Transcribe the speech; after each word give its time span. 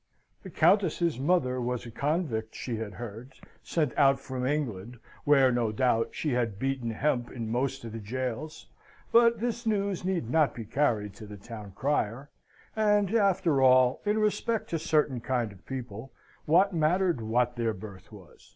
The 0.41 0.49
Countess's 0.49 1.19
mother 1.19 1.61
was 1.61 1.85
a 1.85 1.91
convict, 1.91 2.55
she 2.55 2.77
had 2.77 2.93
heard, 2.93 3.33
sent 3.61 3.95
out 3.95 4.19
from 4.19 4.47
England, 4.47 4.97
where 5.25 5.51
no 5.51 5.71
doubt 5.71 6.15
she 6.15 6.31
had 6.31 6.57
beaten 6.57 6.89
hemp 6.89 7.29
in 7.29 7.51
most 7.51 7.83
of 7.83 7.91
the 7.91 7.99
gaols; 7.99 8.65
but 9.11 9.39
this 9.39 9.67
news 9.67 10.03
need 10.03 10.27
not 10.31 10.55
be 10.55 10.65
carried 10.65 11.13
to 11.17 11.27
the 11.27 11.37
town 11.37 11.73
crier; 11.75 12.31
and, 12.75 13.13
after 13.13 13.61
all, 13.61 14.01
in 14.03 14.17
respect 14.17 14.71
to 14.71 14.79
certain 14.79 15.21
kind 15.21 15.51
of 15.51 15.67
people, 15.67 16.11
what 16.45 16.73
mattered 16.73 17.21
what 17.21 17.55
their 17.55 17.75
birth 17.75 18.11
was? 18.11 18.49